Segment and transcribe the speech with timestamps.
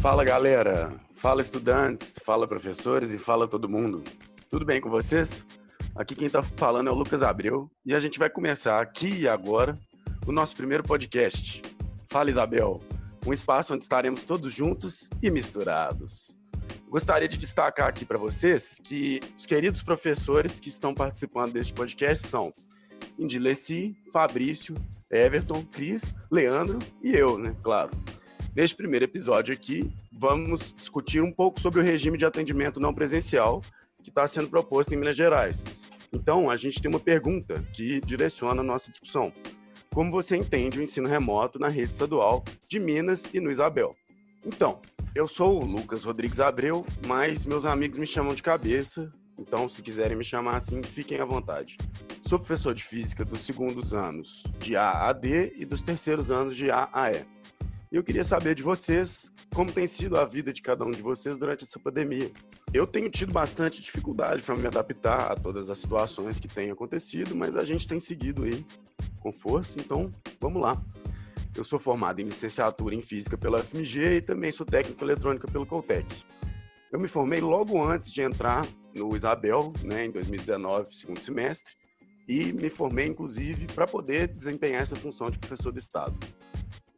[0.00, 4.02] Fala galera, fala estudantes, fala professores e fala todo mundo.
[4.48, 5.46] Tudo bem com vocês?
[5.94, 9.28] Aqui quem está falando é o Lucas Abreu e a gente vai começar aqui e
[9.28, 9.78] agora
[10.26, 11.60] o nosso primeiro podcast.
[12.10, 12.80] Fala Isabel,
[13.26, 16.34] um espaço onde estaremos todos juntos e misturados.
[16.88, 22.26] Gostaria de destacar aqui para vocês que os queridos professores que estão participando deste podcast
[22.26, 22.50] são
[23.18, 24.74] Indileci, Fabrício,
[25.10, 27.54] Everton, Cris, Leandro e eu, né?
[27.62, 27.90] Claro.
[28.54, 33.62] Neste primeiro episódio aqui, vamos discutir um pouco sobre o regime de atendimento não presencial
[34.02, 35.86] que está sendo proposto em Minas Gerais.
[36.12, 39.32] Então, a gente tem uma pergunta que direciona a nossa discussão.
[39.94, 43.94] Como você entende o ensino remoto na rede estadual de Minas e no Isabel?
[44.44, 44.80] Então,
[45.14, 49.80] eu sou o Lucas Rodrigues Abreu, mas meus amigos me chamam de cabeça, então se
[49.80, 51.76] quiserem me chamar assim, fiquem à vontade.
[52.26, 56.56] Sou professor de física dos segundos anos de A a D e dos terceiros anos
[56.56, 57.24] de A a E.
[57.92, 61.02] E eu queria saber de vocês como tem sido a vida de cada um de
[61.02, 62.30] vocês durante essa pandemia.
[62.72, 67.34] Eu tenho tido bastante dificuldade para me adaptar a todas as situações que têm acontecido,
[67.34, 68.64] mas a gente tem seguido aí
[69.18, 70.80] com força, então vamos lá.
[71.56, 75.66] Eu sou formado em licenciatura em Física pela FMG e também sou técnico eletrônica pelo
[75.66, 76.06] Coltec.
[76.92, 81.74] Eu me formei logo antes de entrar no Isabel, né, em 2019, segundo semestre,
[82.28, 86.16] e me formei, inclusive, para poder desempenhar essa função de professor do Estado.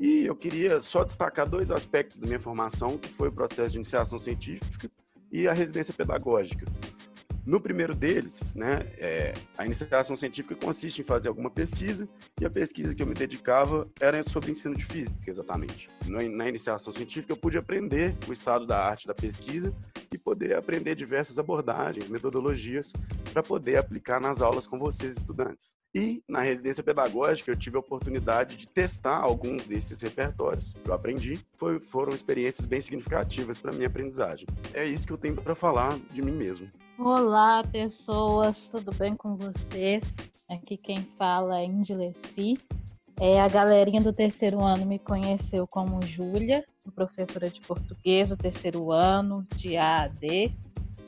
[0.02, 3.78] E eu queria só destacar dois aspectos da minha formação, que foi o processo de
[3.78, 4.90] iniciação científica
[5.30, 6.66] e a residência pedagógica.
[7.44, 12.08] No primeiro deles, né, é, a iniciação científica consiste em fazer alguma pesquisa,
[12.40, 15.90] e a pesquisa que eu me dedicava era sobre ensino de física, exatamente.
[16.06, 19.74] Na iniciação científica, eu pude aprender o estado da arte da pesquisa
[20.12, 22.92] e poder aprender diversas abordagens, metodologias,
[23.32, 25.74] para poder aplicar nas aulas com vocês, estudantes.
[25.92, 30.94] E na residência pedagógica, eu tive a oportunidade de testar alguns desses repertórios que eu
[30.94, 31.40] aprendi.
[31.56, 34.46] Foi, foram experiências bem significativas para minha aprendizagem.
[34.72, 36.70] É isso que eu tenho para falar de mim mesmo.
[36.98, 40.04] Olá, pessoas, tudo bem com vocês?
[40.48, 42.58] Aqui quem fala é Indileci.
[43.18, 48.36] É, a galerinha do terceiro ano me conheceu como Júlia, sou professora de português do
[48.36, 50.54] terceiro ano, de AAD.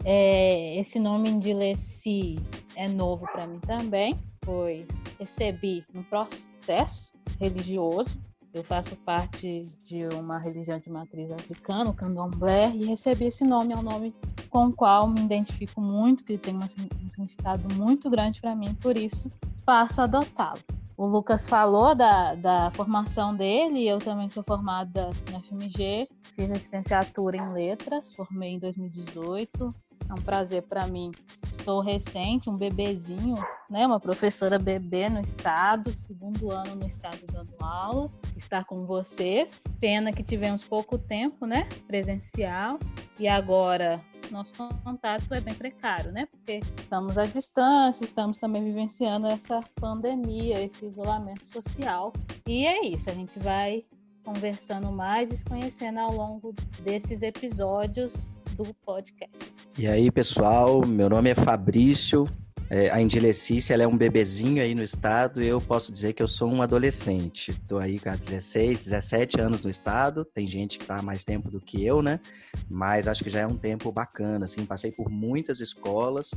[0.05, 2.37] É, esse nome Indileci
[2.75, 4.87] é novo para mim também, pois
[5.21, 8.19] recebi um processo religioso
[8.55, 13.73] eu faço parte de uma religião de matriz africana, o candomblé, e recebi esse nome,
[13.73, 14.15] é um nome
[14.49, 18.97] com o qual me identifico muito, que tem um significado muito grande para mim, por
[18.97, 19.31] isso
[19.67, 20.61] passo a adotá-lo.
[20.97, 27.37] O Lucas falou da, da formação dele, eu também sou formada na FMG, fiz licenciatura
[27.37, 29.69] em letras, formei em 2018,
[30.09, 31.11] é um prazer para mim.
[31.45, 33.37] Estou recente, um bebezinho,
[33.71, 39.63] né, uma professora bebê no estado, segundo ano no estado dando aulas, estar com vocês.
[39.81, 42.79] Pena que tivemos pouco tempo, né, presencial,
[43.19, 44.01] e agora
[44.31, 46.27] nosso contato é bem precário, né?
[46.27, 52.13] Porque estamos à distância, estamos também vivenciando essa pandemia, esse isolamento social.
[52.47, 53.85] E é isso, a gente vai
[54.25, 59.53] conversando mais se conhecendo ao longo desses episódios do podcast.
[59.77, 62.25] E aí, pessoal, meu nome é Fabrício.
[62.71, 66.23] É, a Indilecice, ela é um bebezinho aí no estado e eu posso dizer que
[66.23, 67.51] eu sou um adolescente.
[67.51, 70.25] Estou aí há 16, 17 anos no estado.
[70.25, 72.21] Tem gente que está mais tempo do que eu, né?
[72.69, 74.65] Mas acho que já é um tempo bacana, assim.
[74.65, 76.31] Passei por muitas escolas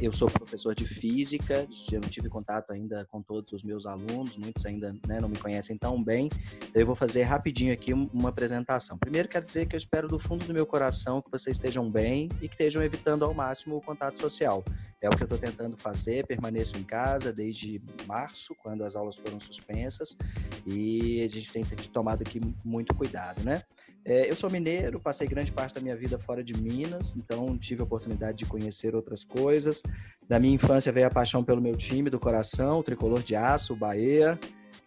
[0.00, 4.36] eu sou professor de física, eu não tive contato ainda com todos os meus alunos,
[4.36, 6.28] muitos ainda né, não me conhecem tão bem.
[6.74, 8.98] Eu vou fazer rapidinho aqui uma apresentação.
[8.98, 12.28] Primeiro, quero dizer que eu espero do fundo do meu coração que vocês estejam bem
[12.40, 14.64] e que estejam evitando ao máximo o contato social.
[15.00, 19.16] É o que eu estou tentando fazer, permaneço em casa desde março, quando as aulas
[19.16, 20.16] foram suspensas,
[20.64, 23.62] e a gente tem tomado aqui muito cuidado, né?
[24.04, 27.82] É, eu sou mineiro, passei grande parte da minha vida fora de Minas, então tive
[27.82, 29.80] a oportunidade de conhecer outras coisas.
[30.28, 33.74] Da minha infância veio a paixão pelo meu time do coração, o Tricolor de Aço,
[33.74, 34.38] o Bahia,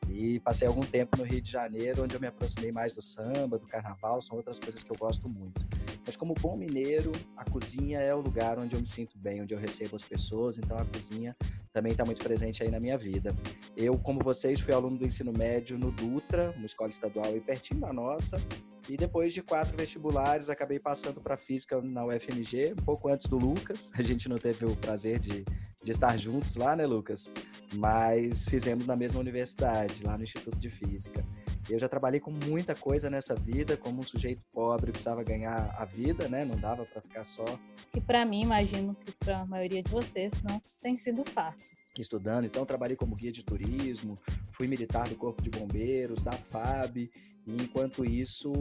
[0.09, 3.57] e passei algum tempo no Rio de Janeiro, onde eu me aproximei mais do samba,
[3.57, 5.65] do carnaval, são outras coisas que eu gosto muito.
[6.05, 9.53] Mas como bom mineiro, a cozinha é o lugar onde eu me sinto bem, onde
[9.53, 11.35] eu recebo as pessoas, então a cozinha
[11.73, 13.33] também está muito presente aí na minha vida.
[13.75, 17.79] Eu, como vocês, fui aluno do ensino médio no Dutra, uma escola estadual aí pertinho
[17.79, 18.37] da nossa,
[18.87, 23.37] e depois de quatro vestibulares, acabei passando para física na UFMG, um pouco antes do
[23.37, 23.91] Lucas.
[23.93, 25.43] A gente não teve o prazer de,
[25.83, 27.31] de estar juntos lá, né, Lucas?
[27.73, 31.25] Mas fizemos na mesma universidade, lá no Instituto de Física.
[31.67, 35.83] Eu já trabalhei com muita coisa nessa vida, como um sujeito pobre precisava ganhar a
[35.83, 36.45] vida, né?
[36.45, 37.45] Não dava para ficar só.
[37.91, 41.67] Que para mim, imagino que para a maioria de vocês não tem sido fácil.
[41.97, 44.19] Estudando, então trabalhei como guia de turismo,
[44.51, 47.09] fui militar do Corpo de Bombeiros, da FAB,
[47.45, 48.51] e enquanto isso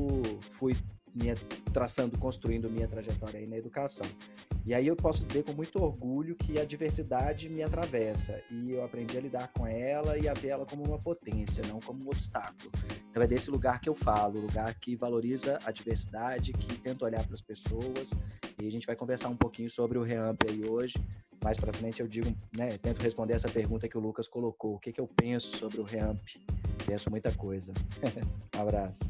[0.51, 0.75] fui
[1.15, 1.35] minha,
[1.73, 4.07] traçando, construindo minha trajetória aí na educação.
[4.67, 8.83] E aí eu posso dizer com muito orgulho que a diversidade me atravessa e eu
[8.83, 12.09] aprendi a lidar com ela e a ver ela como uma potência, não como um
[12.09, 12.71] obstáculo.
[13.11, 17.25] Então é desse lugar que eu falo, lugar que valoriza a diversidade, que tenta olhar
[17.25, 18.13] para as pessoas.
[18.65, 20.95] E a gente vai conversar um pouquinho sobre o REAMP aí hoje.
[21.43, 24.77] Mais para frente eu digo, né, tento responder essa pergunta que o Lucas colocou.
[24.77, 26.19] O que, que eu penso sobre o REAMP?
[26.87, 27.75] Penso muita coisa.
[28.57, 29.01] um abraço.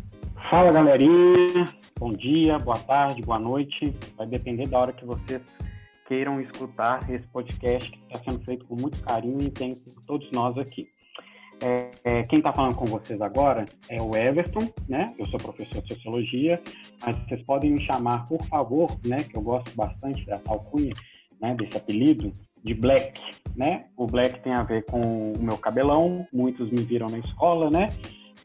[0.50, 3.94] Fala galerinha, bom dia, boa tarde, boa noite.
[4.16, 5.40] Vai depender da hora que vocês
[6.08, 9.72] queiram escutar esse podcast que está sendo feito com muito carinho e tem
[10.04, 10.88] todos nós aqui.
[11.60, 15.14] É, é, quem está falando com vocês agora é o Everton, né?
[15.18, 16.60] Eu sou professor de sociologia,
[17.04, 19.18] mas vocês podem me chamar, por favor, né?
[19.24, 20.92] Que eu gosto bastante dessa alcunha,
[21.40, 21.54] né?
[21.54, 23.20] Desse apelido de Black,
[23.56, 23.86] né?
[23.96, 27.88] O Black tem a ver com o meu cabelão, muitos me viram na escola, né?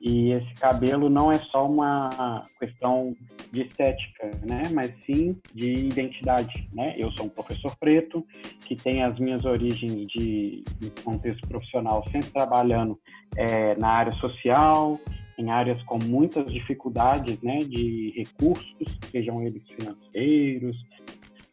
[0.01, 3.13] E esse cabelo não é só uma questão
[3.51, 4.63] de estética, né?
[4.72, 6.96] Mas sim de identidade, né?
[6.98, 8.25] Eu sou um professor preto
[8.66, 12.98] que tem as minhas origens de, de contexto profissional, sempre trabalhando
[13.36, 15.00] é, na área social,
[15.38, 17.60] em áreas com muitas dificuldades, né?
[17.60, 20.78] De recursos, sejam eles financeiros,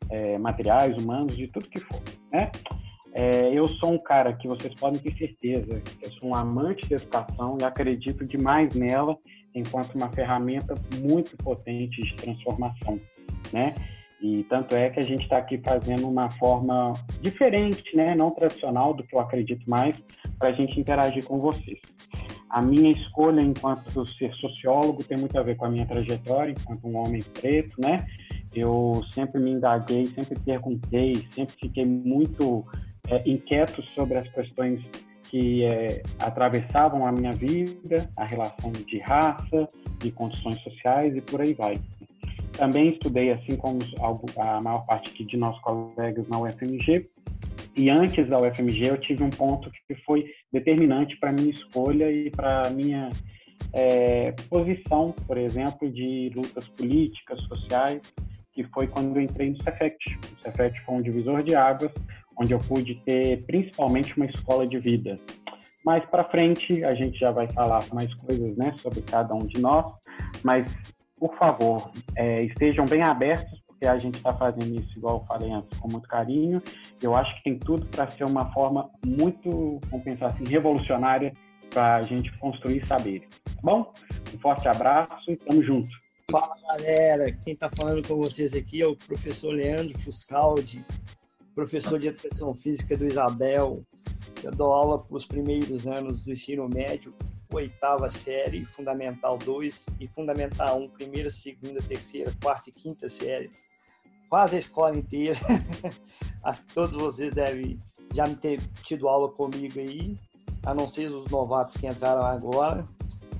[0.08, 2.00] é, materiais, humanos, de tudo que for,
[2.31, 2.50] né?
[3.18, 6.96] É, eu sou um cara que vocês podem ter certeza, eu sou um amante da
[6.96, 9.16] educação e acredito demais nela
[9.54, 13.00] enquanto uma ferramenta muito potente de transformação,
[13.50, 13.74] né?
[14.20, 16.92] E tanto é que a gente está aqui fazendo uma forma
[17.22, 18.14] diferente, né?
[18.14, 19.96] Não tradicional do que eu acredito mais,
[20.38, 21.80] para a gente interagir com vocês.
[22.50, 26.86] A minha escolha enquanto ser sociólogo tem muito a ver com a minha trajetória enquanto
[26.86, 28.06] um homem preto, né?
[28.54, 32.66] Eu sempre me indaguei, sempre perguntei, sempre fiquei muito
[33.08, 34.81] é, inquieto sobre as questões
[35.25, 39.69] que é, atravessavam a minha vida, a relação de raça,
[39.99, 41.79] de condições sociais e por aí vai.
[42.53, 43.79] Também estudei, assim como
[44.38, 47.08] a maior parte de nossos colegas na UFMG,
[47.76, 52.31] e antes da UFMG eu tive um ponto que foi determinante para minha escolha e
[52.31, 53.11] para minha
[53.75, 58.00] é, posição, por exemplo, de lutas políticas, sociais,
[58.55, 59.97] que foi quando eu entrei no Cefet.
[60.32, 61.93] O Cefet foi um divisor de águas,
[62.38, 65.18] onde eu pude ter principalmente uma escola de vida.
[65.84, 69.60] Mais para frente a gente já vai falar mais coisas, né, sobre cada um de
[69.60, 69.92] nós,
[70.42, 70.70] mas
[71.18, 75.52] por favor é, estejam bem abertos porque a gente está fazendo isso igual eu falei
[75.52, 76.62] antes com muito carinho.
[77.02, 81.32] Eu acho que tem tudo para ser uma forma muito, vamos pensar assim, revolucionária
[81.68, 83.28] para a gente construir saberes.
[83.44, 83.92] Tá bom?
[84.34, 85.88] Um forte abraço e tamo junto.
[86.30, 90.84] Fala galera, quem está falando com vocês aqui é o professor Leandro Fuscaldi,
[91.56, 93.82] professor de Educação Física do Isabel.
[94.44, 97.14] Eu dou aula para os primeiros anos do ensino médio,
[97.50, 103.50] oitava série, Fundamental 2 e Fundamental 1, primeira, segunda, terceira, quarta e quinta série.
[104.29, 105.38] Quase a escola inteira.
[106.44, 107.81] Acho que todos vocês devem
[108.12, 110.14] já ter tido aula comigo aí,
[110.62, 112.87] a não ser os novatos que entraram agora.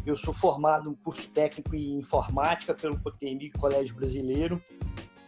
[0.07, 4.63] Eu sou formado no curso técnico em informática pelo COTEMIG, Colégio Brasileiro.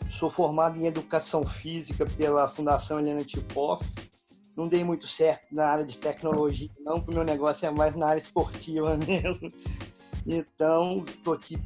[0.08, 3.84] Sou formado em Educação Física pela Fundação Helena Tipoff.
[4.56, 7.94] Não dei muito certo na área de tecnologia, não, porque o meu negócio é mais
[7.94, 9.52] na área esportiva mesmo.
[10.26, 11.58] Então, estou aqui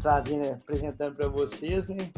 [0.00, 2.10] trazendo, apresentando para vocês, né?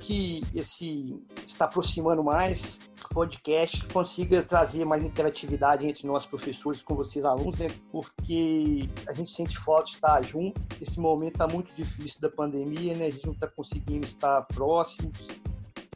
[0.00, 2.80] Que esse está aproximando mais
[3.12, 7.68] podcast consiga trazer mais interatividade entre nós professores com vocês alunos, né?
[7.90, 10.60] Porque a gente sente falta de estar junto.
[10.80, 13.06] Esse momento está muito difícil da pandemia, né?
[13.06, 15.28] A gente não está conseguindo estar próximos.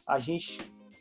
[0.07, 0.59] A gente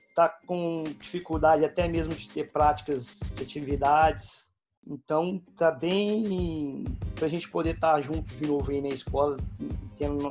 [0.08, 4.50] está com dificuldade até mesmo de ter práticas de atividades.
[4.88, 9.36] Então, tá bem para a gente poder estar juntos de novo aí na escola.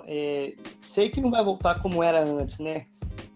[0.07, 2.85] É, sei que não vai voltar como era antes, né?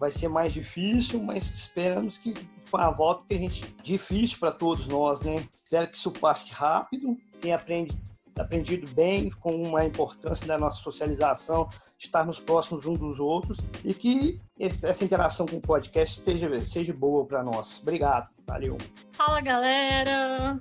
[0.00, 2.34] Vai ser mais difícil, mas esperamos que
[2.70, 5.44] com a volta que a gente difícil para todos nós, né?
[5.52, 8.00] Espero que isso passe rápido, tenha aprendido,
[8.34, 14.40] aprendido bem com a importância da nossa socialização, estarmos próximos uns dos outros e que
[14.58, 17.80] essa interação com o podcast seja, seja boa para nós.
[17.82, 18.78] Obrigado, valeu.
[19.12, 20.58] Fala galera,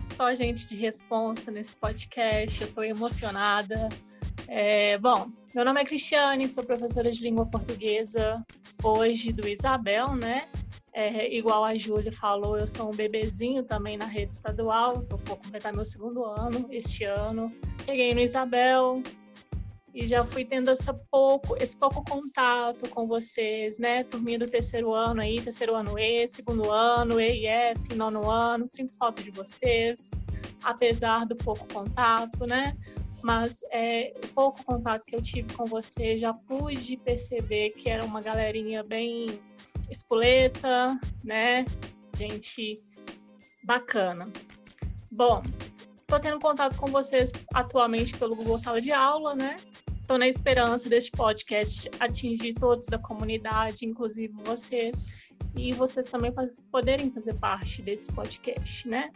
[0.00, 3.88] só gente de responsa nesse podcast, eu estou emocionada.
[4.50, 8.42] É, bom, meu nome é Cristiane, sou professora de língua portuguesa
[8.82, 10.48] hoje do Isabel, né?
[10.90, 15.36] É, igual a Júlia falou, eu sou um bebezinho também na rede estadual, estou por
[15.36, 17.46] completar meu segundo ano este ano.
[17.84, 19.02] Cheguei no Isabel,
[19.94, 24.04] e já fui tendo essa pouco, esse pouco contato com vocês, né?
[24.04, 28.66] Turminha do terceiro ano aí, terceiro ano E, segundo ano, E e F, nono ano,
[28.66, 30.22] sinto falta de vocês,
[30.62, 32.76] apesar do pouco contato, né?
[33.22, 38.20] Mas é, pouco contato que eu tive com você, já pude perceber que era uma
[38.20, 39.26] galerinha bem
[39.90, 41.64] espoleta, né?
[42.16, 42.82] Gente
[43.64, 44.28] bacana.
[45.10, 45.42] Bom,
[46.00, 49.56] estou tendo contato com vocês atualmente pelo Google Sala de Aula, né?
[50.00, 55.04] Estou na esperança deste podcast atingir todos da comunidade, inclusive vocês,
[55.54, 56.32] e vocês também
[56.70, 59.10] poderem fazer parte desse podcast, né?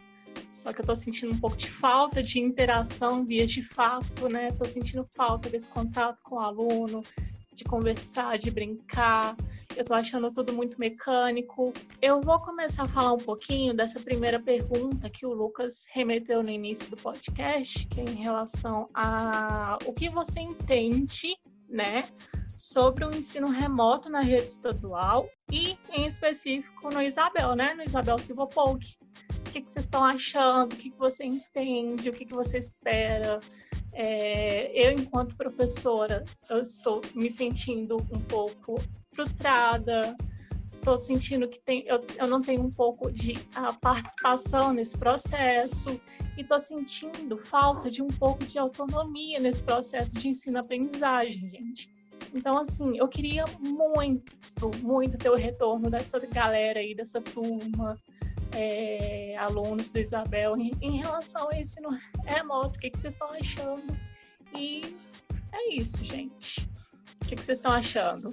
[0.49, 4.49] Só que eu tô sentindo um pouco de falta de interação via de fato, né?
[4.51, 7.03] Tô sentindo falta desse contato com o aluno,
[7.53, 9.35] de conversar, de brincar.
[9.75, 11.73] Eu tô achando tudo muito mecânico.
[12.01, 16.49] Eu vou começar a falar um pouquinho dessa primeira pergunta que o Lucas remeteu no
[16.49, 21.35] início do podcast, que é em relação a o que você entende,
[21.67, 22.03] né,
[22.55, 28.17] sobre o ensino remoto na rede estadual e, em específico, no Isabel, né, no Isabel
[28.19, 28.95] Silva Polk
[29.53, 33.39] que, que vocês estão achando, o que, que você entende, o que, que você espera.
[33.93, 38.81] É, eu, enquanto professora, eu estou me sentindo um pouco
[39.13, 40.15] frustrada,
[40.73, 46.01] estou sentindo que tem, eu, eu não tenho um pouco de a participação nesse processo
[46.35, 51.87] e estou sentindo falta de um pouco de autonomia nesse processo de ensino-aprendizagem, gente.
[52.33, 54.33] Então, assim, eu queria muito,
[54.81, 57.95] muito ter o retorno dessa galera aí, dessa turma,
[58.55, 61.89] é, alunos do Isabel em, em, relação ao ensino
[62.25, 62.77] remoto.
[62.77, 63.97] O que, que vocês estão achando?
[64.55, 64.95] E
[65.51, 66.69] é isso, gente.
[67.21, 68.29] O que, que vocês estão achando?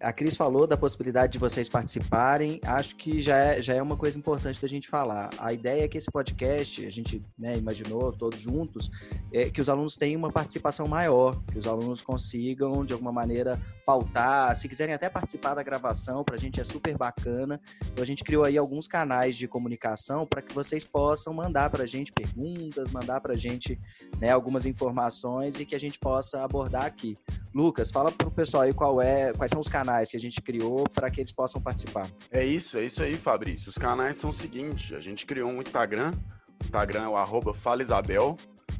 [0.00, 2.58] A Cris falou da possibilidade de vocês participarem.
[2.64, 5.28] Acho que já é, já é uma coisa importante da gente falar.
[5.38, 8.90] A ideia é que esse podcast, a gente né, imaginou todos juntos,
[9.30, 13.60] é que os alunos tenham uma participação maior, que os alunos consigam, de alguma maneira,
[13.84, 14.56] pautar.
[14.56, 17.60] Se quiserem até participar da gravação, para a gente é super bacana.
[17.92, 21.84] Então, a gente criou aí alguns canais de comunicação para que vocês possam mandar para
[21.84, 23.78] a gente perguntas, mandar para a gente
[24.18, 27.18] né, algumas informações e que a gente possa abordar aqui.
[27.54, 30.40] Lucas, fala para o pessoal aí qual é, quais são os canais que a gente
[30.40, 32.08] criou para que eles possam participar.
[32.30, 33.68] É isso, é isso aí, Fabrício.
[33.68, 36.12] Os canais são o seguinte: a gente criou um Instagram,
[36.60, 37.52] o Instagram é o arroba.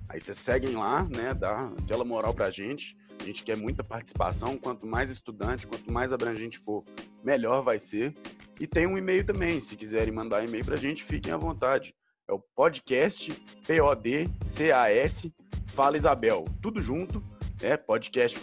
[0.08, 1.34] Aí vocês seguem lá, né?
[1.34, 2.96] Dá aquela moral pra gente.
[3.20, 4.56] A gente quer muita participação.
[4.56, 6.84] Quanto mais estudante, quanto mais abrangente for,
[7.22, 8.14] melhor vai ser.
[8.58, 9.60] E tem um e-mail também.
[9.60, 11.94] Se quiserem mandar e-mail pra gente, fiquem à vontade.
[12.28, 13.32] É o podcast
[13.66, 15.32] P-O-D-C-A-S
[15.70, 16.44] Fala Isabel.
[16.60, 17.22] Tudo junto.
[17.62, 18.38] É podcast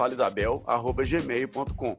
[0.68, 1.98] arroba gmail.com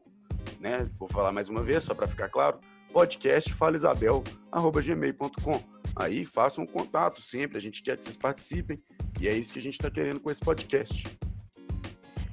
[0.61, 0.89] né?
[0.99, 2.59] Vou falar mais uma vez, só para ficar claro,
[2.93, 5.61] podcast falaisabel.gmail.com.
[5.97, 8.81] Aí façam um contato sempre, a gente quer que vocês participem
[9.21, 11.05] e é isso que a gente está querendo com esse podcast.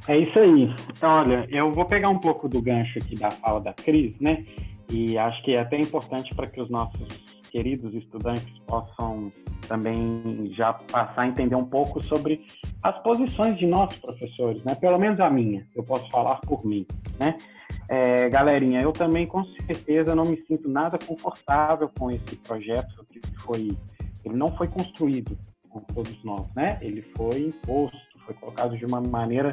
[0.07, 0.71] É isso aí.
[1.01, 4.45] Olha, eu vou pegar um pouco do gancho aqui da fala da Cris, né?
[4.87, 7.24] E acho que é até importante para que os nossos
[7.55, 9.29] queridos estudantes possam
[9.65, 12.45] também já passar a entender um pouco sobre
[12.83, 14.75] as posições de nós professores, né?
[14.75, 16.85] Pelo menos a minha, eu posso falar por mim,
[17.17, 17.37] né?
[17.87, 23.21] É, galerinha, eu também com certeza não me sinto nada confortável com esse projeto que
[23.37, 23.71] foi,
[24.25, 25.37] ele não foi construído
[25.69, 26.77] com todos nós, né?
[26.81, 29.51] Ele foi imposto, foi colocado de uma maneira,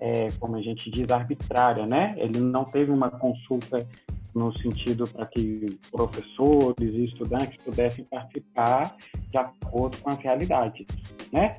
[0.00, 2.14] é, como a gente diz, arbitrária, né?
[2.16, 3.86] Ele não teve uma consulta
[4.34, 8.94] no sentido para que professores e estudantes pudessem participar
[9.30, 10.86] de acordo com as realidades,
[11.32, 11.58] né?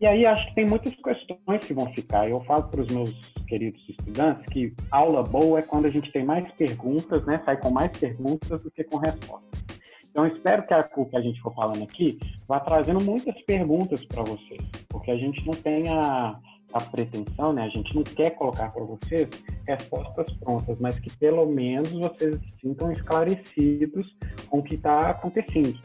[0.00, 2.28] E aí acho que tem muitas questões que vão ficar.
[2.28, 3.14] Eu falo para os meus
[3.46, 7.40] queridos estudantes que aula boa é quando a gente tem mais perguntas, né?
[7.44, 9.62] Sai com mais perguntas do que com respostas.
[10.10, 14.22] Então espero que a que a gente for falando aqui vá trazendo muitas perguntas para
[14.24, 15.84] vocês, porque a gente não tem
[16.72, 17.64] a, pretensão, né?
[17.64, 19.28] A gente não quer colocar para vocês
[19.66, 24.14] respostas prontas, mas que pelo menos vocês se sintam esclarecidos
[24.48, 25.78] com o que está acontecendo.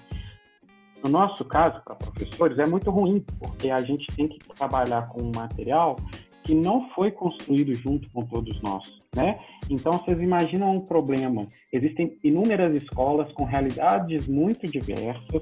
[1.03, 5.21] No nosso caso, para professores, é muito ruim, porque a gente tem que trabalhar com
[5.21, 5.95] um material
[6.43, 9.39] que não foi construído junto com todos nós, né?
[9.69, 11.45] Então, vocês imaginam um problema.
[11.73, 15.41] Existem inúmeras escolas com realidades muito diversas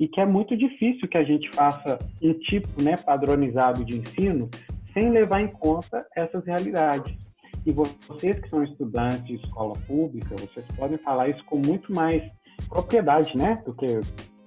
[0.00, 4.48] e que é muito difícil que a gente faça um tipo né, padronizado de ensino
[4.92, 7.14] sem levar em conta essas realidades.
[7.66, 12.22] E vocês que são estudantes de escola pública, vocês podem falar isso com muito mais
[12.68, 14.00] propriedade, né, do que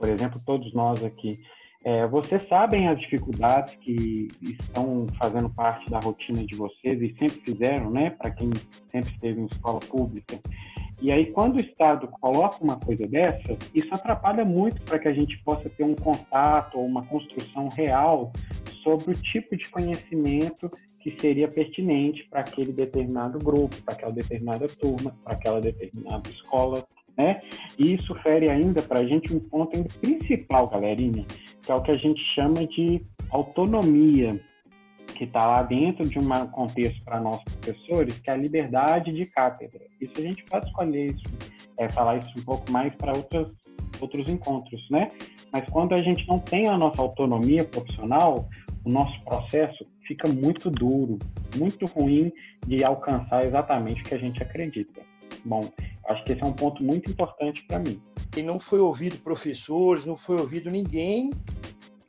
[0.04, 1.40] por exemplo, todos nós aqui,
[1.86, 7.40] é, vocês sabem as dificuldades que estão fazendo parte da rotina de vocês e sempre
[7.40, 8.10] fizeram, né?
[8.10, 8.52] Para quem
[8.92, 10.38] sempre esteve em escola pública.
[11.02, 15.14] E aí, quando o Estado coloca uma coisa dessa, isso atrapalha muito para que a
[15.14, 18.32] gente possa ter um contato ou uma construção real
[18.84, 20.70] sobre o tipo de conhecimento
[21.00, 26.86] que seria pertinente para aquele determinado grupo, para aquela determinada turma, para aquela determinada escola,
[27.18, 27.42] né?
[27.78, 31.26] E isso fere ainda para a gente um ponto principal, galerinha,
[31.62, 34.40] que é o que a gente chama de autonomia
[35.16, 39.26] que está lá dentro de um contexto para nós professores, que é a liberdade de
[39.26, 39.80] cátedra.
[40.02, 41.24] Isso a gente pode escolher isso,
[41.78, 45.12] é, falar isso um pouco mais para outros encontros, né?
[45.52, 48.50] Mas quando a gente não tem a nossa autonomia profissional,
[48.84, 51.20] o nosso processo fica muito duro,
[51.56, 52.32] muito ruim
[52.66, 55.02] de alcançar exatamente o que a gente acredita.
[55.46, 55.70] Bom,
[56.08, 58.02] acho que esse é um ponto muito importante para mim.
[58.36, 61.32] E não foi ouvido professores, não foi ouvido ninguém,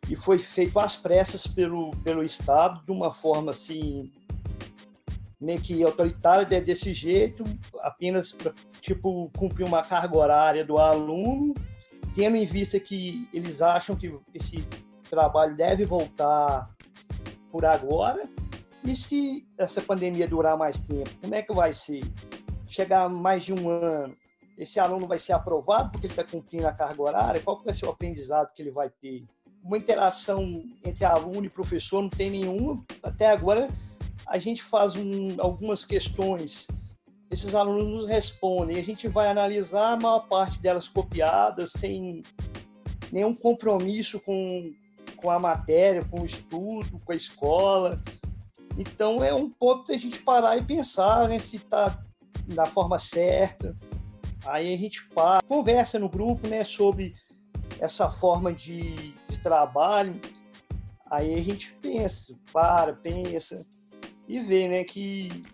[0.09, 4.11] e foi feito às pressas pelo, pelo Estado, de uma forma assim,
[5.41, 7.45] meio que autoritária, desse jeito,
[7.81, 11.55] apenas para tipo, cumprir uma carga horária do aluno,
[12.15, 14.67] tendo em vista que eles acham que esse
[15.09, 16.71] trabalho deve voltar
[17.51, 18.29] por agora.
[18.85, 22.03] E se essa pandemia durar mais tempo, como é que vai ser?
[22.67, 24.15] Chegar mais de um ano,
[24.59, 27.41] esse aluno vai ser aprovado porque ele está cumprindo a carga horária?
[27.41, 29.25] Qual vai ser o aprendizado que ele vai ter?
[29.65, 32.85] Uma interação entre aluno e professor não tem nenhuma.
[33.03, 33.67] Até agora,
[34.27, 36.69] a gente faz um, algumas questões,
[37.31, 42.23] esses alunos nos respondem, a gente vai analisar a maior parte delas copiadas, sem
[43.11, 44.71] nenhum compromisso com,
[45.17, 48.03] com a matéria, com o estudo, com a escola.
[48.77, 52.05] Então, é um ponto da gente parar e pensar né, se está
[52.47, 53.75] da forma certa.
[54.45, 57.15] Aí a gente para, conversa no grupo né, sobre
[57.79, 59.15] essa forma de, de
[59.45, 60.21] trabalho.
[61.09, 63.65] Aí a gente pensa, para, pensa
[64.27, 65.45] e vê né, que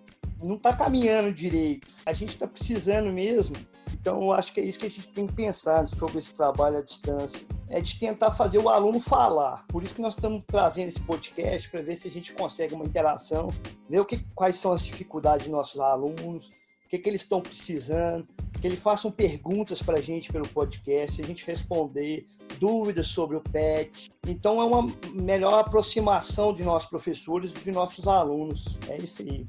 [0.43, 1.87] não está caminhando direito.
[2.07, 3.57] A gente está precisando mesmo.
[3.93, 6.79] Então, eu acho que é isso que a gente tem que pensar sobre esse trabalho
[6.79, 7.47] à distância.
[7.69, 9.67] É de tentar fazer o aluno falar.
[9.67, 12.87] Por isso que nós estamos trazendo esse podcast para ver se a gente consegue uma
[12.87, 13.53] interação,
[13.89, 16.51] ver o que, quais são as dificuldades dos nossos alunos,
[16.91, 18.27] que, que eles estão precisando,
[18.61, 22.27] que eles façam perguntas para a gente pelo podcast, a gente responder
[22.59, 24.11] dúvidas sobre o PET.
[24.27, 28.81] Então é uma melhor aproximação de nós professores e de nossos alunos.
[28.89, 29.47] É isso aí.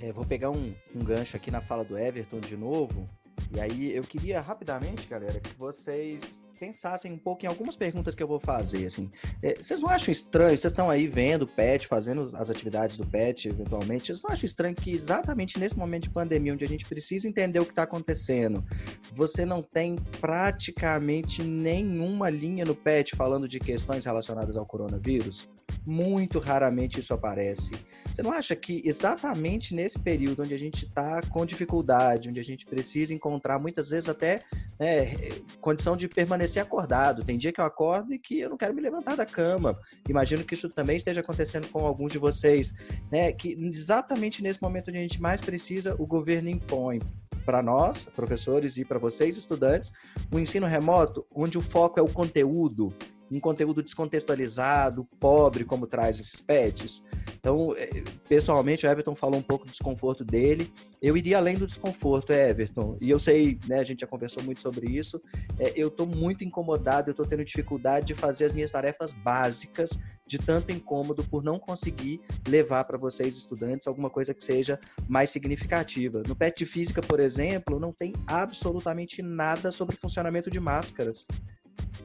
[0.00, 3.06] É, vou pegar um, um gancho aqui na fala do Everton de novo.
[3.54, 8.22] E aí eu queria rapidamente, galera, que vocês pensassem um pouco em algumas perguntas que
[8.22, 9.10] eu vou fazer, assim.
[9.42, 13.06] É, vocês não acham estranho, vocês estão aí vendo o PET, fazendo as atividades do
[13.06, 16.86] PET, eventualmente, vocês não acham estranho que exatamente nesse momento de pandemia, onde a gente
[16.86, 18.64] precisa entender o que está acontecendo,
[19.12, 25.48] você não tem praticamente nenhuma linha no PET falando de questões relacionadas ao coronavírus?
[25.84, 27.72] Muito raramente isso aparece.
[28.12, 32.44] Você não acha que exatamente nesse período onde a gente está com dificuldade, onde a
[32.44, 34.42] gente precisa encontrar muitas vezes até
[34.78, 35.14] né,
[35.62, 37.24] condição de permanecer acordado?
[37.24, 39.78] Tem dia que eu acordo e que eu não quero me levantar da cama.
[40.06, 42.74] Imagino que isso também esteja acontecendo com alguns de vocês,
[43.10, 43.32] né?
[43.32, 47.00] Que exatamente nesse momento onde a gente mais precisa, o governo impõe
[47.46, 49.92] para nós, professores, e para vocês, estudantes,
[50.32, 52.94] um ensino remoto onde o foco é o conteúdo,
[53.32, 57.02] um conteúdo descontextualizado, pobre, como traz esses pets.
[57.34, 57.88] Então, é,
[58.28, 60.72] pessoalmente, o Everton falou um pouco do desconforto dele.
[61.00, 62.96] Eu iria além do desconforto, Everton.
[63.00, 65.20] E eu sei, né, a gente já conversou muito sobre isso.
[65.58, 69.98] É, eu estou muito incomodado, eu estou tendo dificuldade de fazer as minhas tarefas básicas,
[70.26, 75.30] de tanto incômodo por não conseguir levar para vocês, estudantes, alguma coisa que seja mais
[75.30, 76.22] significativa.
[76.26, 81.26] No PET de Física, por exemplo, não tem absolutamente nada sobre funcionamento de máscaras.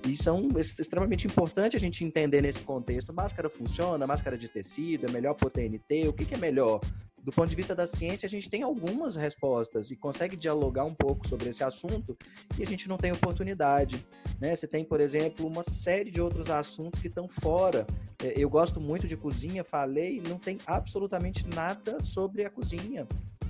[0.08, 3.14] E são extremamente importante a gente entender nesse contexto.
[3.14, 6.80] Máscara funciona, máscara de tecido, é melhor por TNT, o que, que é melhor?
[7.28, 10.94] Do ponto de vista da ciência, a gente tem algumas respostas e consegue dialogar um
[10.94, 12.18] pouco sobre esse assunto
[12.58, 14.06] e a gente não tem oportunidade.
[14.40, 14.56] Né?
[14.56, 17.86] Você tem, por exemplo, uma série de outros assuntos que estão fora.
[18.24, 23.06] É, eu gosto muito de cozinha, falei, não tem absolutamente nada sobre a cozinha.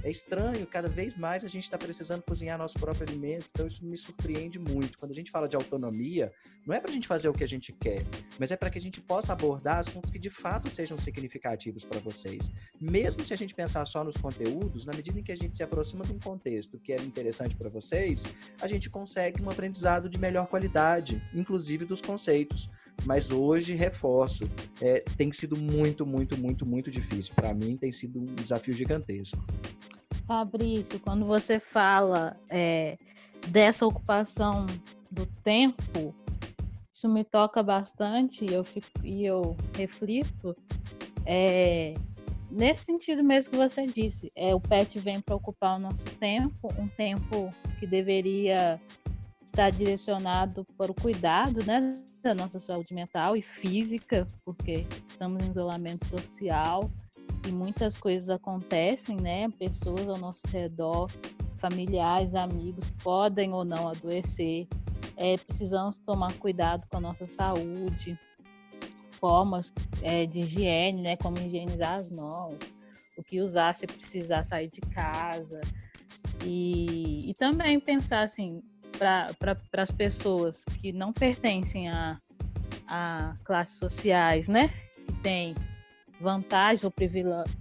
[0.08, 3.84] É estranho, cada vez mais a gente está precisando cozinhar nosso próprio alimento, então isso
[3.84, 4.98] me surpreende muito.
[4.98, 6.32] Quando a gente fala de autonomia,
[6.66, 8.06] não é para a gente fazer o que a gente quer,
[8.40, 12.00] mas é para que a gente possa abordar assuntos que de fato sejam significativos para
[12.00, 12.50] vocês.
[12.80, 15.64] Mesmo se a gente pensar só nos conteúdos, na medida em que a gente se
[15.64, 18.24] aproxima de um contexto que é interessante para vocês,
[18.62, 22.70] a gente consegue um aprendizado de melhor qualidade, inclusive dos conceitos
[23.06, 24.50] mas hoje reforço,
[24.82, 27.34] é, tem sido muito, muito, muito, muito difícil.
[27.36, 29.38] Para mim tem sido um desafio gigantesco.
[30.28, 32.98] Fabrício, quando você fala é,
[33.48, 34.66] dessa ocupação
[35.10, 36.14] do tempo,
[36.94, 40.54] isso me toca bastante e eu, fico, e eu reflito
[41.26, 41.94] é,
[42.52, 44.30] nesse sentido mesmo que você disse.
[44.36, 48.82] É, o PET vem para ocupar o nosso tempo, um tempo que deveria
[49.46, 55.50] estar direcionado para o cuidado né, da nossa saúde mental e física, porque estamos em
[55.50, 56.90] isolamento social
[57.46, 59.50] e muitas coisas acontecem, né?
[59.50, 61.10] Pessoas ao nosso redor,
[61.58, 64.68] familiares, amigos podem ou não adoecer.
[65.16, 68.18] É, precisamos tomar cuidado com a nossa saúde.
[69.20, 69.74] formas
[70.04, 71.18] é, de higiene, né?
[71.18, 72.56] Como higienizar as mãos,
[73.18, 75.60] o que usar se precisar sair de casa.
[76.46, 78.62] E, e também pensar assim,
[78.98, 82.20] para as pessoas que não pertencem a,
[82.88, 84.70] a classes sociais, né?
[84.94, 85.56] Que tem
[86.20, 86.94] vantagens ou,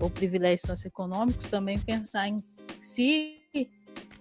[0.01, 2.43] ou privilégios socioeconômicos, também pensar em
[2.83, 3.37] se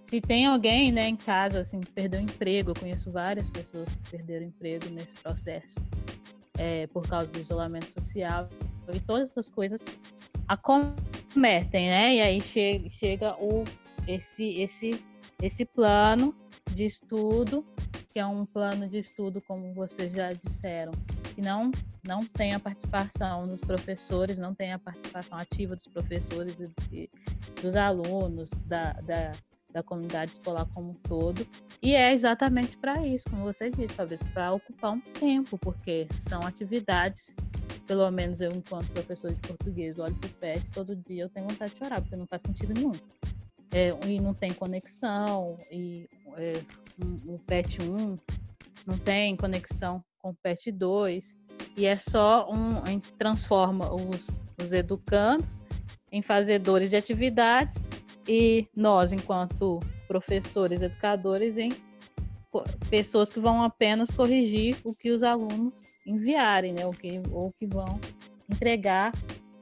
[0.06, 4.10] se tem alguém né, em casa assim, que perdeu emprego, eu conheço várias pessoas que
[4.10, 5.74] perderam emprego nesse processo
[6.58, 8.48] é, por causa do isolamento social
[8.92, 9.82] e todas essas coisas
[10.46, 12.14] acometem, né?
[12.14, 13.64] E aí chega, chega o,
[14.06, 15.04] esse, esse,
[15.42, 16.34] esse plano
[16.70, 17.66] de estudo,
[18.12, 20.92] que é um plano de estudo, como vocês já disseram,
[21.36, 21.70] que não,
[22.02, 26.56] não tem a participação dos professores, não tem a participação ativa dos professores
[26.90, 27.10] e,
[27.60, 29.32] dos alunos, da, da
[29.76, 31.46] da comunidade escolar como um todo.
[31.82, 36.40] E é exatamente para isso, como você disse, talvez para ocupar um tempo, porque são
[36.46, 37.26] atividades,
[37.86, 41.46] pelo menos eu, enquanto professor de português, olho para o PET todo dia, eu tenho
[41.46, 42.92] vontade de chorar, porque não faz sentido nenhum.
[43.70, 46.54] É, e não tem conexão, e é,
[47.26, 48.18] o PET 1
[48.86, 51.34] não tem conexão com o PET 2,
[51.76, 52.82] e é só um.
[52.82, 54.26] A gente transforma os,
[54.60, 55.58] os educandos
[56.10, 57.76] em fazedores de atividades
[58.26, 61.70] e nós, enquanto professores, educadores, em
[62.88, 65.74] pessoas que vão apenas corrigir o que os alunos
[66.06, 66.86] enviarem, né?
[66.86, 68.00] O que, ou que vão
[68.50, 69.12] entregar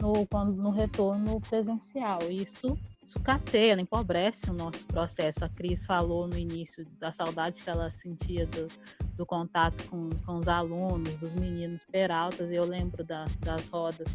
[0.01, 2.21] no, quando, no retorno presencial.
[2.31, 2.79] Isso
[3.15, 5.45] sucateia, empobrece o nosso processo.
[5.45, 8.69] A Cris falou no início da saudade que ela sentia do,
[9.17, 12.51] do contato com, com os alunos, dos meninos peraltas.
[12.51, 14.09] Eu lembro da, das rodas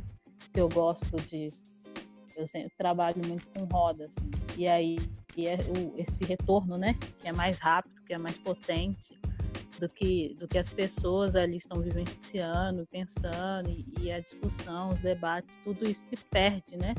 [0.54, 1.50] que eu gosto de
[2.38, 4.14] eu sempre trabalho muito com rodas.
[4.18, 4.32] Assim.
[4.58, 4.98] E aí
[5.36, 6.96] e é o, esse retorno, né?
[7.20, 9.18] Que é mais rápido, que é mais potente
[9.80, 15.00] do que, do que as pessoas ali estão vivenciando, pensando, e, e a discussão, os
[15.00, 16.94] debates, tudo isso se perde, né?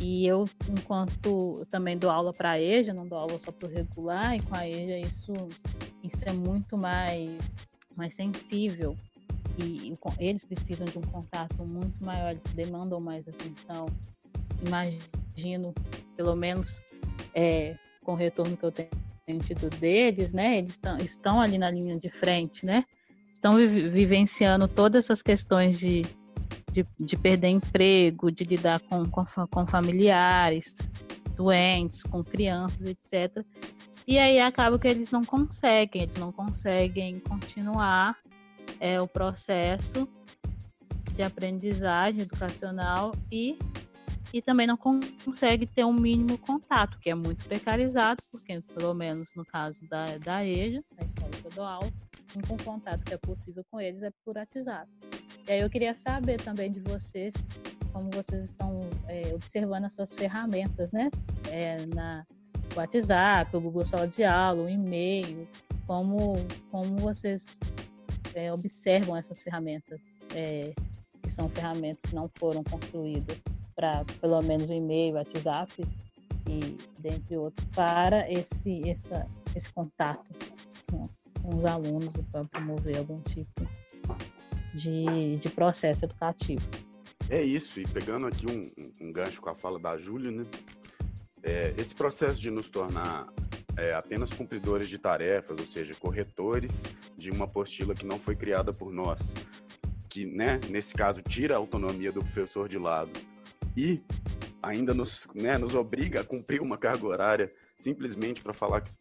[0.00, 3.70] E eu, enquanto também dou aula para a EJA, não dou aula só para o
[3.70, 5.32] regular, e com a EJA isso,
[6.02, 7.38] isso é muito mais,
[7.96, 8.96] mais sensível.
[9.58, 13.86] E, e eles precisam de um contato muito maior, eles demandam mais atenção
[14.64, 15.74] imagino,
[16.16, 16.80] pelo menos
[17.34, 20.58] é, com o retorno que eu tenho tido deles, né?
[20.58, 22.84] Eles tão, estão ali na linha de frente, né?
[23.32, 26.02] Estão vi vivenciando todas essas questões de,
[26.76, 30.74] de, de, perder emprego, de lidar com, com, com familiares
[31.34, 33.44] doentes, com crianças, etc.
[34.06, 38.16] E aí acaba que eles não conseguem, eles não conseguem continuar
[38.78, 40.06] é, o processo
[41.14, 43.58] de aprendizagem educacional e
[44.32, 49.28] e também não consegue ter um mínimo contato, que é muito precarizado, porque pelo menos
[49.34, 51.92] no caso da, da EJA, da escola que eu dou aula,
[52.34, 54.90] único contato que é possível com eles é por WhatsApp.
[55.46, 57.32] E aí eu queria saber também de vocês
[57.92, 61.10] como vocês estão é, observando as suas ferramentas, né?
[61.50, 62.26] É, na
[62.74, 65.48] WhatsApp, o Google Sala de Aula, o e-mail,
[65.86, 66.34] como,
[66.70, 67.42] como vocês
[68.34, 70.00] é, observam essas ferramentas,
[70.34, 70.74] é,
[71.22, 73.38] que são ferramentas que não foram construídas
[73.74, 75.72] para pelo menos o e-mail, WhatsApp
[76.48, 80.24] e dentre outros para esse essa, esse contato
[81.46, 83.68] com, os alunos para promover algum tipo
[84.74, 86.66] de, de processo educativo.
[87.30, 90.44] É isso, e pegando aqui um, um gancho com a fala da Júlia, né?
[91.42, 93.26] É, esse processo de nos tornar
[93.76, 96.82] é, apenas cumpridores de tarefas, ou seja, corretores
[97.16, 99.34] de uma apostila que não foi criada por nós,
[100.08, 103.12] que, né, nesse caso, tira a autonomia do professor de lado
[103.76, 104.02] e
[104.62, 108.92] ainda nos, né, nos obriga a cumprir uma carga horária simplesmente para falar que,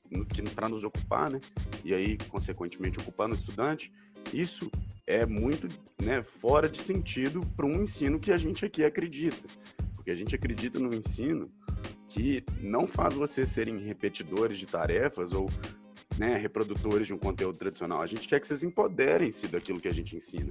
[0.54, 1.40] para nos ocupar, né?
[1.84, 3.92] E aí, consequentemente, ocupando o estudante,
[4.34, 4.70] isso
[5.08, 5.68] é muito
[6.02, 9.48] né, fora de sentido para um ensino que a gente aqui acredita.
[9.96, 11.52] Porque a gente acredita no ensino
[12.10, 15.50] que não faz vocês serem repetidores de tarefas ou
[16.18, 18.02] né, reprodutores de um conteúdo tradicional.
[18.02, 20.50] A gente quer que vocês empoderem-se daquilo que a gente ensina.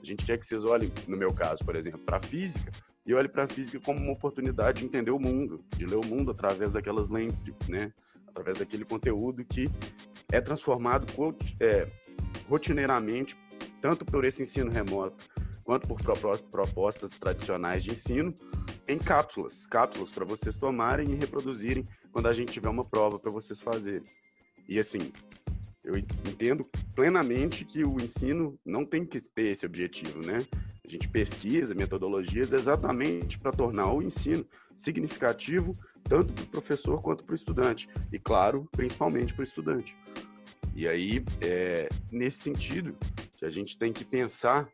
[0.00, 2.70] A gente quer que vocês olhem, no meu caso, por exemplo, para a física
[3.06, 6.04] e olhe para a física como uma oportunidade de entender o mundo, de ler o
[6.04, 7.92] mundo através daquelas lentes, de, né?
[8.26, 9.70] através daquele conteúdo que
[10.30, 11.06] é transformado
[11.60, 11.88] é,
[12.48, 13.36] rotineiramente,
[13.80, 15.24] tanto por esse ensino remoto,
[15.64, 15.98] quanto por
[16.50, 18.34] propostas tradicionais de ensino,
[18.88, 23.32] em cápsulas, cápsulas para vocês tomarem e reproduzirem quando a gente tiver uma prova para
[23.32, 24.02] vocês fazerem.
[24.68, 25.12] E assim,
[25.82, 30.44] eu entendo plenamente que o ensino não tem que ter esse objetivo, né?
[30.86, 34.46] A gente pesquisa metodologias exatamente para tornar o ensino
[34.76, 37.88] significativo tanto para o professor quanto para o estudante.
[38.12, 39.96] E, claro, principalmente para o estudante.
[40.74, 42.96] E aí, é, nesse sentido,
[43.42, 44.68] a gente tem que pensar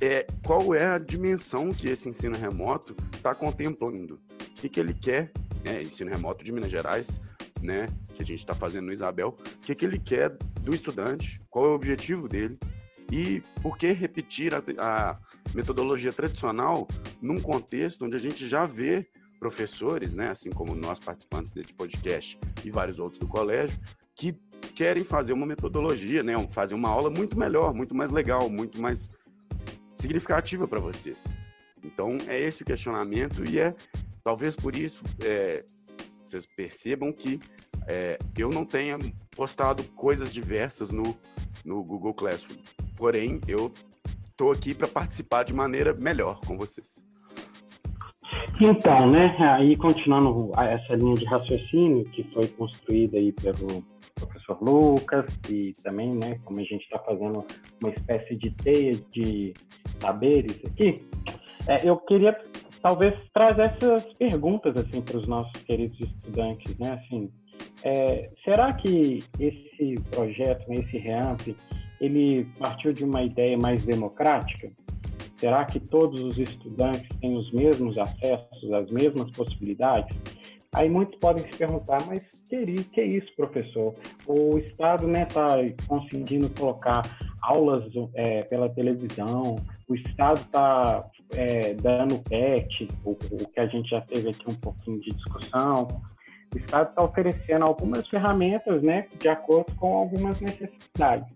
[0.00, 4.14] é qual é a dimensão que esse ensino remoto está contemplando.
[4.14, 5.32] O que, que ele quer,
[5.64, 7.20] né, ensino remoto de Minas Gerais,
[7.60, 11.40] né, que a gente está fazendo no Isabel, o que, que ele quer do estudante,
[11.50, 12.58] qual é o objetivo dele
[13.10, 15.18] e por que repetir a, a
[15.54, 16.86] metodologia tradicional
[17.20, 19.06] num contexto onde a gente já vê
[19.38, 23.78] professores, né, assim como nós participantes desse podcast e vários outros do colégio,
[24.14, 24.36] que
[24.74, 29.10] querem fazer uma metodologia, né, fazer uma aula muito melhor, muito mais legal, muito mais
[29.94, 31.24] significativa para vocês.
[31.82, 33.74] Então é esse o questionamento e é
[34.24, 35.64] talvez por isso é,
[36.24, 37.40] vocês percebam que
[37.86, 38.98] é, eu não tenha
[39.30, 41.16] postado coisas diversas no,
[41.64, 42.58] no Google Classroom.
[42.98, 43.72] Porém, eu
[44.28, 47.06] estou aqui para participar de maneira melhor com vocês.
[48.60, 53.84] Então, né, aí continuando essa linha de raciocínio que foi construída aí pelo
[54.16, 57.44] professor Lucas e também, né, como a gente está fazendo
[57.80, 59.54] uma espécie de teia de
[60.00, 60.96] saberes aqui,
[61.68, 62.36] é, eu queria
[62.82, 67.30] talvez trazer essas perguntas assim para os nossos queridos estudantes, né, assim,
[67.84, 71.56] é, será que esse projeto, né, esse REAMP,
[72.00, 74.70] ele partiu de uma ideia mais democrática?
[75.38, 80.16] Será que todos os estudantes têm os mesmos acessos, as mesmas possibilidades?
[80.74, 83.94] Aí muitos podem se perguntar, mas que, que é isso, professor?
[84.26, 87.02] O Estado está né, tá conseguindo colocar
[87.40, 87.84] aulas
[88.14, 89.56] é, pela televisão,
[89.88, 94.54] o Estado está é, dando PET, o, o, que a gente já teve aqui um
[94.54, 95.88] pouquinho de discussão.
[96.54, 101.28] O Estado está oferecendo algumas ferramentas né, de acordo com algumas necessidades.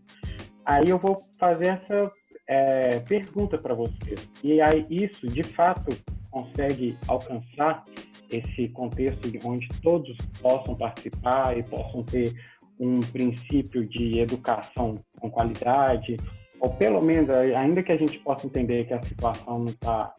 [0.64, 2.10] Aí eu vou fazer essa
[2.48, 4.14] é, pergunta para você.
[4.42, 5.96] E aí isso, de fato,
[6.30, 7.84] consegue alcançar
[8.30, 12.34] esse contexto onde todos possam participar e possam ter
[12.80, 16.16] um princípio de educação com qualidade,
[16.58, 20.14] ou pelo menos, ainda que a gente possa entender que a situação não está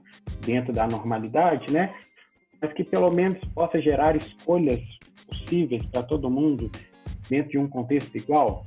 [0.45, 1.93] dentro da normalidade, né?
[2.62, 4.82] Mas que pelo menos possa gerar escolhas
[5.27, 6.71] possíveis para todo mundo
[7.29, 8.65] dentro de um contexto igual.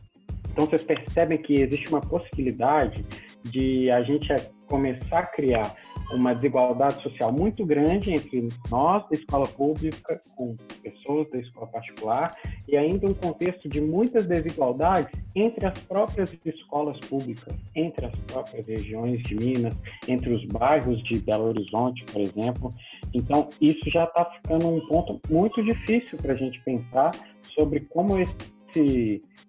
[0.57, 3.05] Então, vocês percebem que existe uma possibilidade
[3.45, 4.35] de a gente
[4.67, 5.77] começar a criar
[6.15, 12.35] uma desigualdade social muito grande entre nós da escola pública com pessoas da escola particular
[12.67, 18.67] e ainda um contexto de muitas desigualdades entre as próprias escolas públicas, entre as próprias
[18.67, 19.77] regiões de Minas,
[20.09, 22.71] entre os bairros de Belo Horizonte, por exemplo.
[23.13, 27.11] Então, isso já está ficando um ponto muito difícil para a gente pensar
[27.55, 28.56] sobre como esse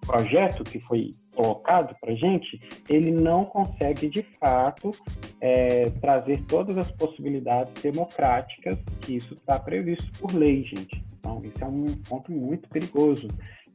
[0.05, 2.59] projeto que foi colocado para gente,
[2.89, 4.91] ele não consegue de fato
[5.39, 11.05] é, trazer todas as possibilidades democráticas que isso está previsto por lei, gente.
[11.19, 13.27] Então, isso é um ponto muito perigoso.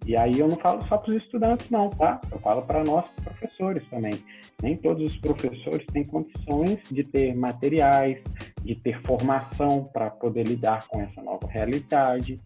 [0.04, 2.20] E aí eu não falo só para os estudantes, não, tá?
[2.30, 4.14] Eu falo para nós professores também.
[4.60, 8.20] Nem todos os professores têm condições de ter materiais,
[8.64, 12.40] de ter formação para poder lidar com essa nova realidade.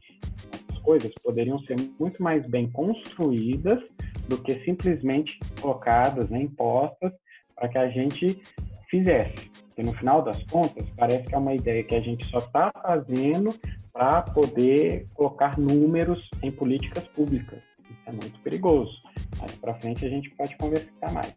[0.87, 3.83] As coisas poderiam ser muito mais bem construídas
[4.29, 7.13] do que simplesmente colocadas, né, impostas,
[7.57, 8.41] para que a gente
[8.89, 9.51] fizesse.
[9.67, 12.71] Porque no final das contas, parece que é uma ideia que a gente só está
[12.81, 13.53] fazendo
[13.93, 17.59] para poder colocar números em políticas públicas.
[17.81, 18.97] Isso é muito perigoso.
[19.41, 21.35] Mais para frente a gente pode conversar mais.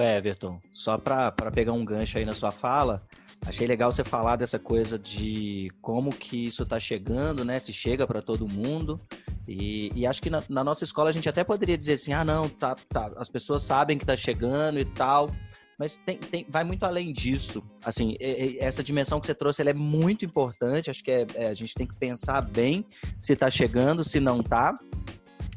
[0.00, 3.02] Everton, só para pegar um gancho aí na sua fala,
[3.46, 7.60] achei legal você falar dessa coisa de como que isso está chegando, né?
[7.60, 9.00] Se chega para todo mundo.
[9.46, 12.24] E, e acho que na, na, nossa escola a gente até poderia dizer assim, ah
[12.24, 15.30] não, tá, tá, as pessoas sabem que está chegando e tal,
[15.78, 17.62] mas tem, tem, vai muito além disso.
[17.84, 18.16] Assim,
[18.58, 20.90] essa dimensão que você trouxe é muito importante.
[20.90, 22.86] Acho que é, é, a gente tem que pensar bem
[23.20, 24.74] se está chegando, se não está.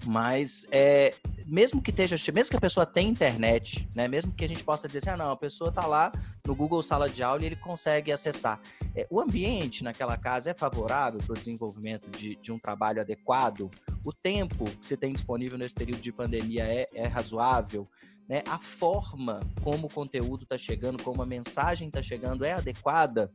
[0.08, 1.13] Mas é,
[1.46, 4.08] mesmo que esteja, mesmo que a pessoa tenha internet, né?
[4.08, 6.12] Mesmo que a gente possa dizer assim, ah, não, a pessoa está lá
[6.46, 8.62] no Google Sala de Aula e ele consegue acessar.
[8.96, 13.70] É, o ambiente naquela casa é favorável para o desenvolvimento de, de, um trabalho adequado?
[14.06, 17.86] O tempo que você tem disponível nesse período de pandemia é, é razoável?
[18.28, 23.32] Né, a forma como o conteúdo está chegando, como a mensagem está chegando é adequada?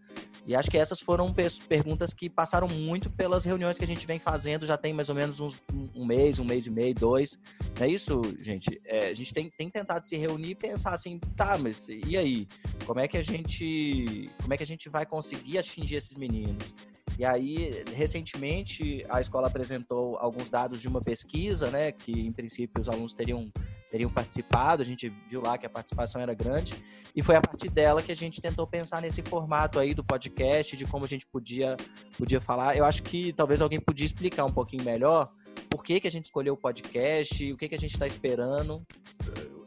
[0.46, 1.32] E acho que essas foram
[1.68, 5.14] perguntas que passaram muito pelas reuniões que a gente vem fazendo, já tem mais ou
[5.14, 5.62] menos uns,
[5.94, 7.38] um mês, um mês e meio, dois.
[7.78, 8.80] Não é isso, gente?
[8.84, 12.46] É, a gente tem, tem tentado se reunir e pensar assim, tá, mas e aí?
[12.84, 16.74] Como é que a gente, como é que a gente vai conseguir atingir esses meninos?
[17.18, 22.80] E aí, recentemente, a escola apresentou alguns dados de uma pesquisa, né, que em princípio
[22.80, 23.50] os alunos teriam
[23.92, 26.74] teriam participado, a gente viu lá que a participação era grande,
[27.14, 30.74] e foi a partir dela que a gente tentou pensar nesse formato aí do podcast,
[30.74, 31.76] de como a gente podia,
[32.16, 32.74] podia falar.
[32.74, 35.30] Eu acho que talvez alguém podia explicar um pouquinho melhor
[35.68, 38.82] por que, que a gente escolheu o podcast, o que, que a gente está esperando.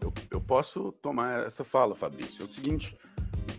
[0.02, 2.42] Eu, eu, posso tomar essa fala, Fabrício.
[2.42, 2.98] É o seguinte,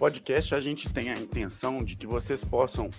[0.00, 2.90] podcast a gente tem a intenção de que vocês possam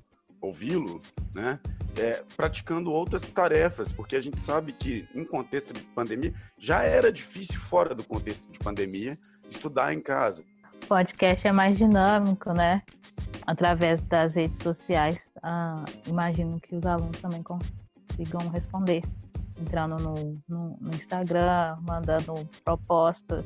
[0.41, 0.99] ouvi-lo,
[1.33, 1.59] né?
[1.97, 7.11] É, praticando outras tarefas, porque a gente sabe que em contexto de pandemia já era
[7.11, 9.17] difícil fora do contexto de pandemia
[9.49, 10.43] estudar em casa.
[10.83, 12.83] O podcast é mais dinâmico, né?
[13.47, 19.03] Através das redes sociais, ah, imagino que os alunos também consigam responder,
[19.59, 23.43] entrando no, no, no Instagram, mandando propostas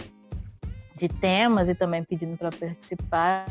[0.97, 3.45] de temas e também pedindo para participar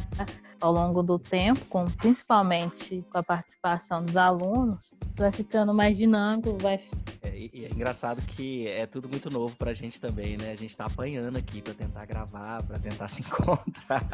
[0.60, 6.56] ao longo do tempo, com, principalmente com a participação dos alunos, vai ficando mais dinâmico,
[6.60, 6.80] vai
[7.22, 10.52] é, e é engraçado que é tudo muito novo para a gente também, né?
[10.52, 14.08] A gente está apanhando aqui para tentar gravar, para tentar se encontrar.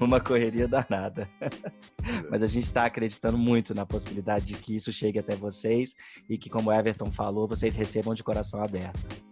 [0.00, 1.28] Uma correria danada.
[2.28, 5.94] Mas a gente está acreditando muito na possibilidade de que isso chegue até vocês
[6.28, 9.22] e que, como o Everton falou, vocês recebam de coração aberto.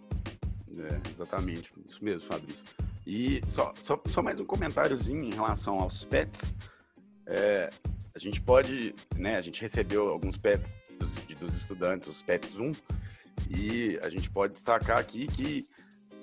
[0.78, 2.64] É, exatamente, isso mesmo, Fabrício.
[3.12, 6.56] E só, só, só mais um comentáriozinho em relação aos pets.
[7.26, 7.68] É,
[8.14, 12.70] a gente pode, né, a gente recebeu alguns pets dos, dos estudantes, os pets 1,
[13.50, 15.68] e a gente pode destacar aqui que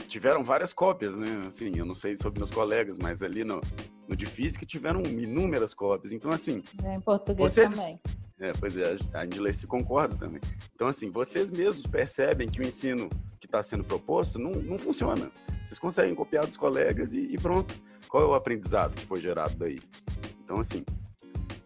[0.07, 1.27] tiveram várias cópias, né?
[1.45, 3.59] Assim, eu não sei sobre meus colegas, mas ali no,
[4.07, 6.13] no de física tiveram inúmeras cópias.
[6.13, 6.63] Então, assim.
[6.85, 7.75] É, em português vocês...
[7.75, 7.99] também.
[8.39, 10.39] É, pois é, a Indilece concorda também.
[10.73, 13.09] Então, assim, vocês mesmos percebem que o ensino
[13.41, 15.29] que está sendo proposto não, não funciona.
[15.67, 17.75] Vocês conseguem copiar dos colegas e, e pronto.
[18.07, 19.77] Qual é o aprendizado que foi gerado daí?
[20.41, 20.85] Então, assim,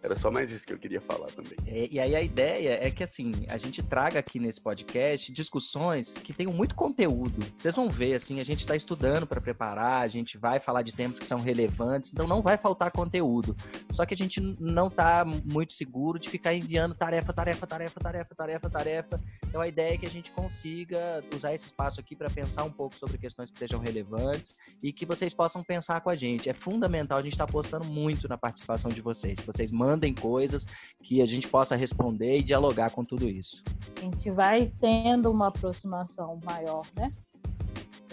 [0.04, 1.58] era só mais isso que eu queria falar também.
[1.68, 6.16] É, e aí a ideia é que assim, a gente traga aqui nesse podcast discussões
[6.16, 7.46] que tenham muito conteúdo.
[7.58, 10.94] Vocês vão ver assim, a gente está estudando para preparar, a gente vai falar de
[10.94, 13.56] temas que são relevantes, então não vai faltar conteúdo.
[13.92, 18.36] Só que a gente não está muito seguro de ficar enviando tarefa, tarefa, tarefa, tarefa,
[18.36, 19.22] tarefa, tarefa.
[19.48, 22.72] Então a ideia é que a gente consiga usar esse espaço aqui para pensar um
[22.72, 26.50] pouco sobre questões que sejam relevantes e que vocês possam pensar com a gente.
[26.50, 29.40] É fundamental a gente estar tá apostando muito na participação de vocês.
[29.46, 30.66] Vocês mandem mandem coisas
[31.04, 33.64] que a gente possa responder e dialogar com tudo isso.
[33.98, 37.12] A gente vai tendo uma aproximação maior, né?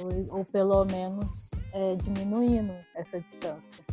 [0.01, 3.85] Ou, ou pelo menos é, diminuindo essa distância.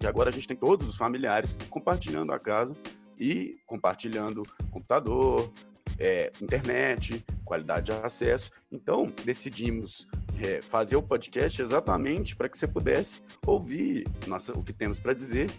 [0.00, 2.76] E agora a gente tem todos os familiares compartilhando a casa
[3.18, 5.52] e compartilhando computador,
[5.98, 8.50] é, internet, qualidade de acesso.
[8.70, 10.08] Então, decidimos
[10.40, 15.12] é, fazer o podcast exatamente para que você pudesse ouvir nossa, o que temos para
[15.12, 15.50] dizer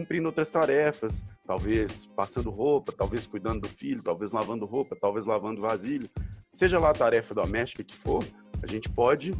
[0.00, 5.60] cumprindo outras tarefas, talvez passando roupa, talvez cuidando do filho, talvez lavando roupa, talvez lavando
[5.60, 6.10] vasilha.
[6.54, 8.24] Seja lá a tarefa doméstica que for,
[8.62, 9.34] a gente pode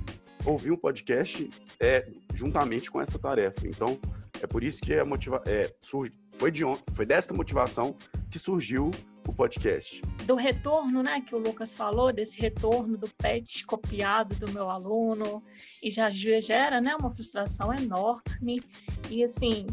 [0.44, 3.66] ouvir um podcast é, juntamente com essa tarefa.
[3.66, 3.98] Então,
[4.42, 7.96] é por isso que a motiva é, surge, foi, de, foi desta motivação
[8.30, 8.90] que surgiu
[9.26, 10.02] o podcast.
[10.26, 15.42] Do retorno, né, que o Lucas falou, desse retorno do PET copiado do meu aluno,
[15.82, 18.62] e já gera, né, uma frustração enorme.
[19.10, 19.66] E assim,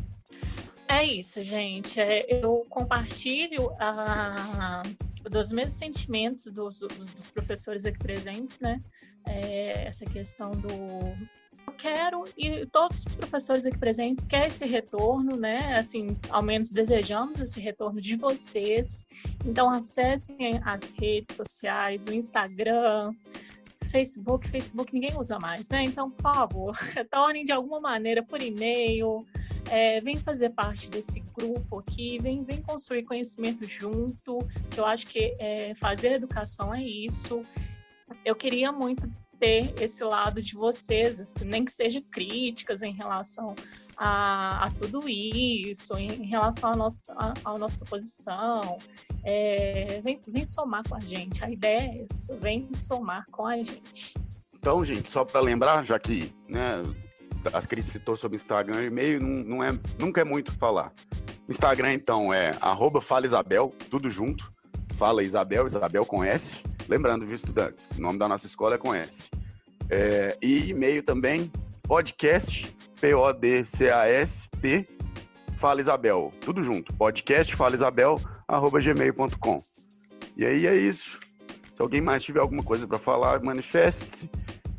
[0.88, 2.00] é isso, gente.
[2.00, 4.84] É, eu compartilho a,
[5.30, 8.82] dos mesmos sentimentos dos, dos, professores aqui presentes, né?
[9.26, 10.68] É, essa questão do
[11.68, 15.78] eu quero e todos os professores aqui presentes querem esse retorno, né?
[15.78, 19.06] Assim, ao menos desejamos esse retorno de vocês.
[19.46, 23.14] Então acessem as redes sociais, o Instagram,
[23.88, 25.84] Facebook, Facebook ninguém usa mais, né?
[25.84, 29.26] Então, por favor, retornem de alguma maneira por e-mail,
[29.70, 34.40] é, vem fazer parte desse grupo aqui, vem, vem construir conhecimento junto,
[34.72, 37.46] que eu acho que é, fazer educação é isso.
[38.24, 43.56] Eu queria muito ter esse lado de vocês, assim, nem que seja críticas em relação
[43.96, 48.80] a, a tudo isso, em, relação à nossa, nossa posição.
[49.24, 51.44] É, vem, vem somar com a gente.
[51.44, 54.14] A ideia é essa, vem somar com a gente.
[54.54, 56.82] Então, gente, só para lembrar, já que né,
[57.54, 60.92] a Cris citou sobre Instagram e-mail, não, não é, nunca é muito falar.
[61.48, 64.52] Instagram, então, é arroba Fala Isabel, tudo junto.
[64.94, 66.62] Fala Isabel, Isabel com S.
[66.90, 67.90] Lembrando, viu, estudantes?
[67.98, 69.30] O nome da nossa escola é com S.
[69.90, 71.52] É, e e-mail também,
[71.84, 74.88] podcast, P-O-D-C-A-S-T,
[75.58, 76.94] Fala Isabel, tudo junto.
[76.94, 79.60] Podcast Fala Isabel, arroba gmail.com.
[80.36, 81.20] E aí é isso.
[81.72, 84.30] Se alguém mais tiver alguma coisa para falar, manifeste-se.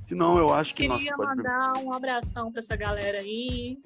[0.08, 3.78] Senão, eu acho que Queria mandar um abração para essa galera aí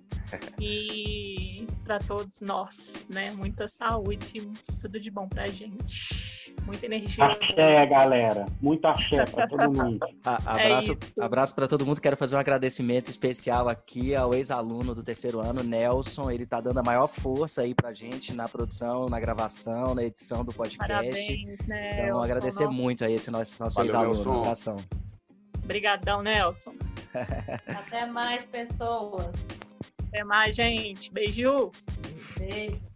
[0.61, 3.33] e para todos nós, né?
[3.33, 4.49] Muita saúde,
[4.81, 6.55] tudo de bom pra gente.
[6.65, 7.25] Muita energia.
[7.25, 8.47] Axé, galera.
[8.61, 9.99] Muito axé para todo mundo.
[10.25, 12.01] A, abraço é abraço para todo mundo.
[12.01, 16.31] Quero fazer um agradecimento especial aqui ao ex-aluno do terceiro ano, Nelson.
[16.31, 20.45] Ele tá dando a maior força aí pra gente na produção, na gravação, na edição
[20.45, 20.87] do podcast.
[20.87, 22.05] Parabéns, Nelson.
[22.05, 24.39] Então, agradecer muito aí esse nosso, nosso ex-aluno.
[24.43, 24.77] Abração.
[25.63, 26.75] Obrigadão, Nelson.
[27.67, 29.33] Até mais, pessoas.
[30.09, 31.13] Até mais, gente.
[31.13, 31.71] Beijo.
[32.39, 32.92] Beijo.